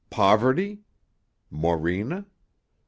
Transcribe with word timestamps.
Poverty? 0.09 0.79
Morena? 1.51 2.25